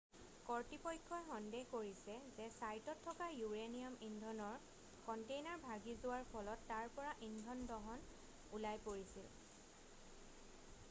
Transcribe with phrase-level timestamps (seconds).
[0.45, 4.63] কৰ্তৃপক্ষই সন্দেহ কৰিছে যে ছাইটত থকা ইউৰেনিয়াম ইন্ধনৰ
[5.09, 7.61] কণ্টেইনাৰ ভাগি যোৱাৰ ফলত তাৰ পৰা ইন্ধন
[8.61, 9.29] ওলাই পৰিছিল